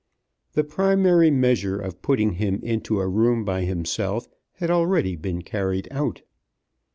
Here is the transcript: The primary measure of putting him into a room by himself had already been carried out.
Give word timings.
The 0.53 0.63
primary 0.63 1.29
measure 1.29 1.79
of 1.79 2.01
putting 2.01 2.31
him 2.31 2.59
into 2.63 2.99
a 2.99 3.07
room 3.07 3.45
by 3.45 3.65
himself 3.65 4.27
had 4.55 4.71
already 4.71 5.15
been 5.15 5.43
carried 5.43 5.87
out. 5.91 6.23